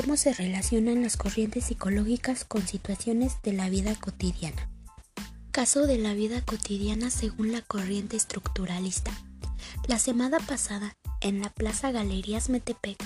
cómo 0.00 0.16
se 0.16 0.32
relacionan 0.32 1.02
las 1.02 1.16
corrientes 1.16 1.64
psicológicas 1.64 2.44
con 2.44 2.64
situaciones 2.64 3.42
de 3.42 3.52
la 3.52 3.68
vida 3.68 3.96
cotidiana. 3.96 4.68
Caso 5.50 5.88
de 5.88 5.98
la 5.98 6.14
vida 6.14 6.40
cotidiana 6.40 7.10
según 7.10 7.50
la 7.50 7.62
corriente 7.62 8.16
estructuralista. 8.16 9.10
La 9.88 9.98
semana 9.98 10.38
pasada, 10.38 10.96
en 11.20 11.40
la 11.40 11.50
Plaza 11.50 11.90
Galerías 11.90 12.48
Metepec, 12.48 12.96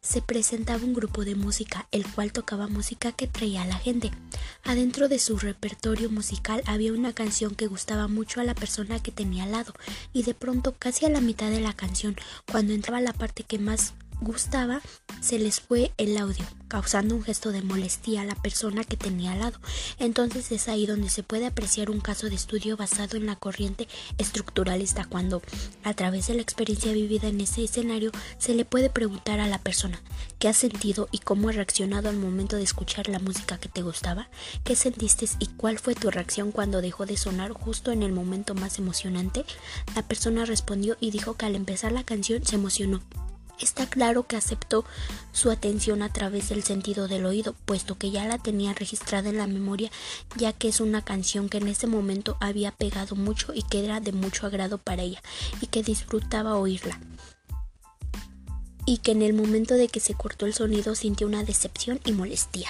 se 0.00 0.20
presentaba 0.20 0.82
un 0.82 0.94
grupo 0.94 1.24
de 1.24 1.36
música, 1.36 1.86
el 1.92 2.04
cual 2.04 2.32
tocaba 2.32 2.66
música 2.66 3.12
que 3.12 3.28
traía 3.28 3.62
a 3.62 3.66
la 3.66 3.76
gente. 3.76 4.10
Adentro 4.64 5.06
de 5.06 5.20
su 5.20 5.38
repertorio 5.38 6.10
musical 6.10 6.60
había 6.66 6.92
una 6.92 7.12
canción 7.12 7.54
que 7.54 7.68
gustaba 7.68 8.08
mucho 8.08 8.40
a 8.40 8.44
la 8.44 8.56
persona 8.56 9.00
que 9.00 9.12
tenía 9.12 9.44
al 9.44 9.52
lado, 9.52 9.74
y 10.12 10.24
de 10.24 10.34
pronto, 10.34 10.74
casi 10.76 11.06
a 11.06 11.08
la 11.08 11.20
mitad 11.20 11.50
de 11.50 11.60
la 11.60 11.72
canción, 11.72 12.16
cuando 12.50 12.72
entraba 12.72 13.00
la 13.00 13.12
parte 13.12 13.44
que 13.44 13.60
más 13.60 13.94
gustaba, 14.22 14.80
se 15.20 15.38
les 15.38 15.60
fue 15.60 15.92
el 15.98 16.16
audio, 16.16 16.44
causando 16.68 17.14
un 17.14 17.22
gesto 17.22 17.52
de 17.52 17.62
molestia 17.62 18.22
a 18.22 18.24
la 18.24 18.34
persona 18.34 18.84
que 18.84 18.96
tenía 18.96 19.32
al 19.32 19.40
lado. 19.40 19.60
Entonces 19.98 20.50
es 20.52 20.68
ahí 20.68 20.86
donde 20.86 21.10
se 21.10 21.22
puede 21.22 21.46
apreciar 21.46 21.90
un 21.90 22.00
caso 22.00 22.28
de 22.28 22.34
estudio 22.34 22.76
basado 22.76 23.16
en 23.16 23.26
la 23.26 23.36
corriente 23.36 23.88
estructuralista, 24.18 25.04
cuando 25.04 25.42
a 25.84 25.94
través 25.94 26.26
de 26.26 26.34
la 26.34 26.42
experiencia 26.42 26.92
vivida 26.92 27.28
en 27.28 27.40
ese 27.40 27.64
escenario 27.64 28.10
se 28.38 28.54
le 28.54 28.64
puede 28.64 28.90
preguntar 28.90 29.40
a 29.40 29.46
la 29.46 29.58
persona 29.58 30.00
qué 30.38 30.48
ha 30.48 30.52
sentido 30.52 31.08
y 31.12 31.18
cómo 31.18 31.48
ha 31.48 31.52
reaccionado 31.52 32.08
al 32.08 32.16
momento 32.16 32.56
de 32.56 32.62
escuchar 32.62 33.08
la 33.08 33.18
música 33.18 33.58
que 33.58 33.68
te 33.68 33.82
gustaba, 33.82 34.28
qué 34.64 34.74
sentiste 34.74 35.12
y 35.38 35.46
cuál 35.46 35.78
fue 35.78 35.94
tu 35.94 36.10
reacción 36.10 36.52
cuando 36.52 36.80
dejó 36.80 37.06
de 37.06 37.16
sonar 37.16 37.52
justo 37.52 37.92
en 37.92 38.02
el 38.02 38.12
momento 38.12 38.54
más 38.54 38.78
emocionante. 38.78 39.44
La 39.94 40.02
persona 40.02 40.44
respondió 40.44 40.96
y 41.00 41.10
dijo 41.10 41.34
que 41.34 41.46
al 41.46 41.54
empezar 41.54 41.92
la 41.92 42.04
canción 42.04 42.44
se 42.44 42.56
emocionó 42.56 43.00
Está 43.62 43.88
claro 43.88 44.24
que 44.24 44.36
aceptó 44.36 44.84
su 45.30 45.48
atención 45.52 46.02
a 46.02 46.12
través 46.12 46.48
del 46.48 46.64
sentido 46.64 47.06
del 47.06 47.24
oído, 47.24 47.54
puesto 47.64 47.96
que 47.96 48.10
ya 48.10 48.26
la 48.26 48.36
tenía 48.36 48.74
registrada 48.74 49.30
en 49.30 49.38
la 49.38 49.46
memoria, 49.46 49.90
ya 50.36 50.52
que 50.52 50.68
es 50.68 50.80
una 50.80 51.04
canción 51.04 51.48
que 51.48 51.58
en 51.58 51.68
ese 51.68 51.86
momento 51.86 52.36
había 52.40 52.72
pegado 52.72 53.14
mucho 53.14 53.54
y 53.54 53.62
que 53.62 53.84
era 53.84 54.00
de 54.00 54.10
mucho 54.10 54.46
agrado 54.46 54.78
para 54.78 55.02
ella, 55.02 55.22
y 55.60 55.68
que 55.68 55.84
disfrutaba 55.84 56.56
oírla. 56.56 56.98
Y 58.84 58.98
que 58.98 59.12
en 59.12 59.22
el 59.22 59.32
momento 59.32 59.74
de 59.74 59.86
que 59.86 60.00
se 60.00 60.14
cortó 60.14 60.46
el 60.46 60.54
sonido 60.54 60.96
sintió 60.96 61.28
una 61.28 61.44
decepción 61.44 62.00
y 62.04 62.10
molestia. 62.10 62.68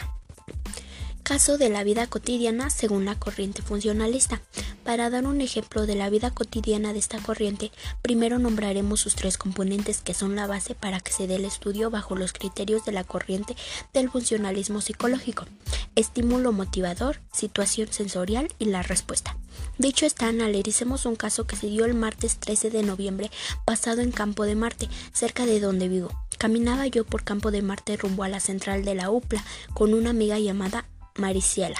Caso 1.23 1.56
de 1.56 1.69
la 1.69 1.84
vida 1.84 2.09
cotidiana 2.09 2.69
según 2.69 3.05
la 3.05 3.15
corriente 3.15 3.62
funcionalista. 3.62 4.42
Para 4.83 5.09
dar 5.09 5.25
un 5.25 5.41
ejemplo 5.41 5.87
de 5.87 5.95
la 5.95 6.11
vida 6.11 6.33
cotidiana 6.33 6.92
de 6.92 6.98
esta 6.98 7.19
corriente, 7.19 7.70
primero 8.03 8.41
nombraremos 8.41 9.01
sus 9.01 9.14
tres 9.14 9.39
componentes 9.39 10.01
que 10.03 10.14
son 10.14 10.34
la 10.34 10.48
base 10.48 10.75
para 10.75 10.98
que 10.98 11.12
se 11.12 11.29
dé 11.29 11.37
el 11.37 11.45
estudio 11.45 11.91
bajo 11.91 12.17
los 12.17 12.33
criterios 12.33 12.84
de 12.84 12.91
la 12.91 13.05
corriente 13.05 13.55
del 13.95 14.11
funcionalismo 14.11 14.81
psicológico. 14.81 15.47
Estímulo 15.95 16.51
motivador, 16.51 17.20
situación 17.33 17.92
sensorial 17.92 18.48
y 18.59 18.64
la 18.64 18.83
respuesta. 18.83 19.36
Dicho 19.79 20.07
está, 20.07 20.27
analicemos 20.27 21.07
un 21.07 21.14
caso 21.14 21.47
que 21.47 21.55
se 21.55 21.69
dio 21.69 21.84
el 21.84 21.95
martes 21.95 22.39
13 22.39 22.70
de 22.70 22.83
noviembre 22.83 23.31
pasado 23.64 24.01
en 24.01 24.11
Campo 24.11 24.45
de 24.45 24.57
Marte, 24.57 24.89
cerca 25.12 25.47
de 25.47 25.61
donde 25.61 25.89
vivo. 25.89 26.11
Caminaba 26.36 26.89
yo 26.89 27.05
por 27.05 27.23
Campo 27.23 27.53
de 27.53 27.62
Marte 27.62 27.97
rumbo 27.97 28.25
a 28.25 28.29
la 28.29 28.41
central 28.41 28.84
de 28.84 28.97
la 28.97 29.11
UPLA 29.11 29.45
con 29.73 29.95
una 29.95 30.11
amiga 30.11 30.41
llamada 30.41 30.84
Mariciela. 31.16 31.77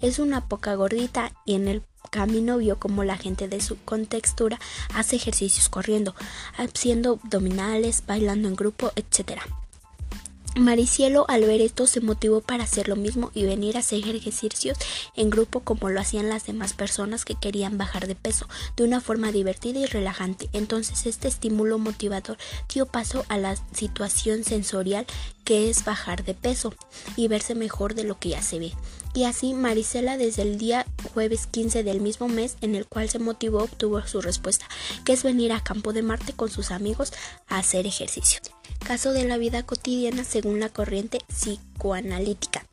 Es 0.00 0.18
una 0.18 0.48
poca 0.48 0.74
gordita 0.74 1.32
y 1.44 1.54
en 1.54 1.68
el 1.68 1.82
camino 2.10 2.58
vio 2.58 2.78
como 2.78 3.04
la 3.04 3.16
gente 3.16 3.48
de 3.48 3.60
su 3.60 3.76
contextura 3.84 4.60
hace 4.94 5.16
ejercicios 5.16 5.68
corriendo, 5.68 6.14
haciendo 6.56 7.18
abdominales, 7.22 8.04
bailando 8.06 8.48
en 8.48 8.56
grupo, 8.56 8.92
etc. 8.96 9.40
Maricielo 10.56 11.24
al 11.28 11.40
ver 11.42 11.60
esto 11.60 11.88
se 11.88 12.00
motivó 12.00 12.40
para 12.40 12.62
hacer 12.62 12.88
lo 12.88 12.94
mismo 12.94 13.32
y 13.34 13.44
venir 13.44 13.76
a 13.76 13.80
hacer 13.80 13.98
ejercicios 14.08 14.78
en 15.16 15.28
grupo 15.28 15.60
como 15.60 15.90
lo 15.90 16.00
hacían 16.00 16.28
las 16.28 16.46
demás 16.46 16.74
personas 16.74 17.24
que 17.24 17.34
querían 17.34 17.76
bajar 17.76 18.06
de 18.06 18.14
peso 18.14 18.46
de 18.76 18.84
una 18.84 19.00
forma 19.00 19.32
divertida 19.32 19.80
y 19.80 19.86
relajante. 19.86 20.48
Entonces 20.52 21.06
este 21.06 21.26
estímulo 21.26 21.78
motivador 21.78 22.38
dio 22.72 22.86
paso 22.86 23.24
a 23.28 23.36
la 23.36 23.56
situación 23.72 24.44
sensorial 24.44 25.06
que 25.44 25.70
es 25.70 25.84
bajar 25.84 26.24
de 26.24 26.34
peso 26.34 26.72
y 27.16 27.26
verse 27.26 27.56
mejor 27.56 27.94
de 27.94 28.04
lo 28.04 28.20
que 28.20 28.30
ya 28.30 28.42
se 28.42 28.60
ve. 28.60 28.72
Y 29.12 29.24
así 29.24 29.54
Marisela 29.54 30.16
desde 30.16 30.42
el 30.42 30.58
día 30.58 30.86
jueves 31.14 31.46
15 31.46 31.84
del 31.84 32.00
mismo 32.00 32.28
mes 32.28 32.56
en 32.60 32.74
el 32.74 32.86
cual 32.86 33.08
se 33.08 33.20
motivó 33.20 33.62
obtuvo 33.62 34.02
su 34.02 34.20
respuesta, 34.20 34.66
que 35.04 35.12
es 35.12 35.22
venir 35.22 35.52
a 35.52 35.62
Campo 35.62 35.92
de 35.92 36.02
Marte 36.02 36.32
con 36.32 36.50
sus 36.50 36.72
amigos 36.72 37.12
a 37.48 37.58
hacer 37.58 37.86
ejercicio. 37.86 38.40
Caso 38.84 39.12
de 39.12 39.24
la 39.24 39.38
vida 39.38 39.62
cotidiana 39.62 40.24
según 40.24 40.58
la 40.58 40.68
corriente 40.68 41.20
psicoanalítica. 41.28 42.66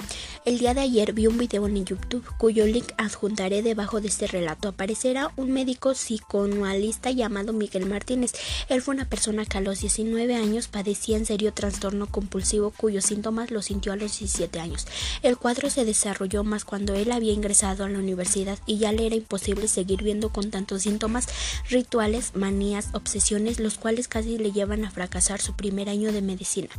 El 0.43 0.57
día 0.57 0.73
de 0.73 0.81
ayer 0.81 1.13
vi 1.13 1.27
un 1.27 1.37
video 1.37 1.67
en 1.67 1.85
YouTube 1.85 2.25
cuyo 2.39 2.65
link 2.65 2.93
adjuntaré 2.97 3.61
debajo 3.61 4.01
de 4.01 4.07
este 4.07 4.25
relato. 4.25 4.69
Aparecerá 4.69 5.31
un 5.37 5.51
médico 5.51 5.91
psicoanalista 5.91 7.11
llamado 7.11 7.53
Miguel 7.53 7.85
Martínez. 7.85 8.33
Él 8.67 8.81
fue 8.81 8.95
una 8.95 9.07
persona 9.07 9.45
que 9.45 9.59
a 9.59 9.61
los 9.61 9.81
19 9.81 10.33
años 10.33 10.67
padecía 10.67 11.17
en 11.17 11.27
serio 11.27 11.53
trastorno 11.53 12.07
compulsivo 12.07 12.71
cuyos 12.75 13.05
síntomas 13.05 13.51
lo 13.51 13.61
sintió 13.61 13.93
a 13.93 13.97
los 13.97 14.17
17 14.17 14.59
años. 14.59 14.87
El 15.21 15.37
cuadro 15.37 15.69
se 15.69 15.85
desarrolló 15.85 16.43
más 16.43 16.65
cuando 16.65 16.95
él 16.95 17.11
había 17.11 17.33
ingresado 17.33 17.83
a 17.83 17.89
la 17.89 17.99
universidad 17.99 18.57
y 18.65 18.79
ya 18.79 18.91
le 18.91 19.05
era 19.05 19.15
imposible 19.15 19.67
seguir 19.67 20.01
viendo 20.01 20.29
con 20.29 20.49
tantos 20.49 20.81
síntomas, 20.81 21.27
rituales, 21.69 22.31
manías, 22.33 22.87
obsesiones, 22.93 23.59
los 23.59 23.75
cuales 23.75 24.07
casi 24.07 24.39
le 24.39 24.51
llevan 24.51 24.85
a 24.85 24.91
fracasar 24.91 25.39
su 25.39 25.53
primer 25.55 25.87
año 25.87 26.11
de 26.11 26.23
medicina. 26.23 26.69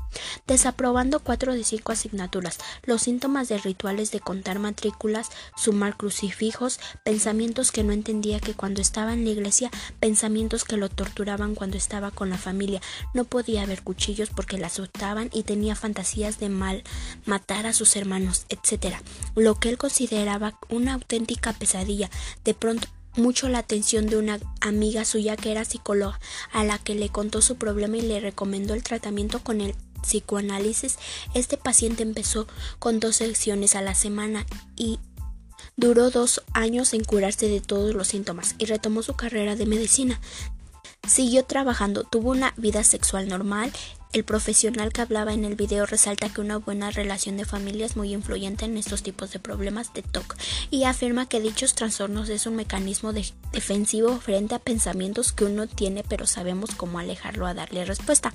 Desaprobando 0.48 1.20
cuatro 1.20 1.54
de 1.54 1.62
cinco 1.62 1.92
asignaturas, 1.92 2.58
los 2.86 3.02
síntomas 3.02 3.48
de 3.48 3.51
rituales 3.58 4.10
de 4.10 4.20
contar 4.20 4.58
matrículas, 4.58 5.30
sumar 5.56 5.96
crucifijos, 5.96 6.80
pensamientos 7.04 7.72
que 7.72 7.84
no 7.84 7.92
entendía 7.92 8.40
que 8.40 8.54
cuando 8.54 8.80
estaba 8.80 9.12
en 9.12 9.24
la 9.24 9.30
iglesia, 9.30 9.70
pensamientos 10.00 10.64
que 10.64 10.76
lo 10.76 10.88
torturaban 10.88 11.54
cuando 11.54 11.76
estaba 11.76 12.10
con 12.10 12.30
la 12.30 12.38
familia, 12.38 12.80
no 13.14 13.24
podía 13.24 13.66
ver 13.66 13.82
cuchillos 13.82 14.30
porque 14.30 14.58
la 14.58 14.68
azotaban 14.68 15.30
y 15.32 15.42
tenía 15.42 15.74
fantasías 15.74 16.38
de 16.38 16.48
mal, 16.48 16.82
matar 17.26 17.66
a 17.66 17.72
sus 17.72 17.96
hermanos, 17.96 18.46
etc. 18.48 18.96
Lo 19.34 19.56
que 19.56 19.68
él 19.68 19.78
consideraba 19.78 20.58
una 20.68 20.94
auténtica 20.94 21.52
pesadilla. 21.52 22.10
De 22.44 22.54
pronto 22.54 22.88
mucho 23.16 23.48
la 23.48 23.58
atención 23.58 24.06
de 24.06 24.16
una 24.16 24.38
amiga 24.60 25.04
suya 25.04 25.36
que 25.36 25.52
era 25.52 25.64
psicóloga, 25.64 26.18
a 26.52 26.64
la 26.64 26.78
que 26.78 26.94
le 26.94 27.10
contó 27.10 27.42
su 27.42 27.56
problema 27.56 27.98
y 27.98 28.02
le 28.02 28.20
recomendó 28.20 28.74
el 28.74 28.82
tratamiento 28.82 29.40
con 29.40 29.60
el 29.60 29.74
psicoanálisis, 30.02 30.98
este 31.34 31.56
paciente 31.56 32.02
empezó 32.02 32.46
con 32.78 33.00
dos 33.00 33.16
sesiones 33.16 33.74
a 33.74 33.82
la 33.82 33.94
semana 33.94 34.46
y 34.76 34.98
duró 35.76 36.10
dos 36.10 36.42
años 36.52 36.92
en 36.92 37.04
curarse 37.04 37.48
de 37.48 37.60
todos 37.60 37.94
los 37.94 38.08
síntomas 38.08 38.54
y 38.58 38.66
retomó 38.66 39.02
su 39.02 39.14
carrera 39.14 39.56
de 39.56 39.66
medicina. 39.66 40.20
Siguió 41.06 41.44
trabajando, 41.44 42.04
tuvo 42.04 42.30
una 42.30 42.54
vida 42.56 42.84
sexual 42.84 43.28
normal. 43.28 43.72
El 44.12 44.24
profesional 44.24 44.92
que 44.92 45.00
hablaba 45.00 45.32
en 45.32 45.44
el 45.44 45.56
video 45.56 45.84
resalta 45.86 46.28
que 46.28 46.40
una 46.40 46.58
buena 46.58 46.90
relación 46.90 47.36
de 47.36 47.44
familia 47.44 47.86
es 47.86 47.96
muy 47.96 48.12
influyente 48.12 48.66
en 48.66 48.76
estos 48.76 49.02
tipos 49.02 49.32
de 49.32 49.38
problemas 49.38 49.92
de 49.94 50.02
TOC 50.02 50.36
y 50.70 50.84
afirma 50.84 51.26
que 51.26 51.40
dichos 51.40 51.74
trastornos 51.74 52.28
es 52.28 52.46
un 52.46 52.56
mecanismo 52.56 53.12
defensivo 53.12 54.18
frente 54.18 54.54
a 54.54 54.58
pensamientos 54.58 55.32
que 55.32 55.44
uno 55.44 55.66
tiene 55.66 56.04
pero 56.06 56.26
sabemos 56.26 56.74
cómo 56.76 56.98
alejarlo 56.98 57.46
a 57.46 57.54
darle 57.54 57.84
respuesta. 57.84 58.32